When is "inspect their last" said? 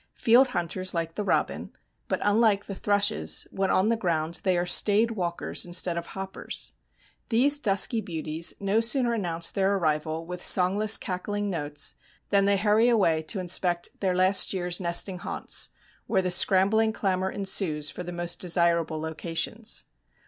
13.37-14.55